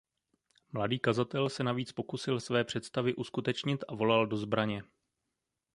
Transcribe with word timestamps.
Mladý 0.71 0.99
kazatel 0.99 1.49
se 1.49 1.63
navíc 1.63 1.91
pokusil 1.91 2.39
své 2.39 2.63
představy 2.63 3.15
uskutečnit 3.15 3.83
a 3.87 3.95
volal 3.95 4.27
do 4.27 4.37
zbraně. 4.37 4.83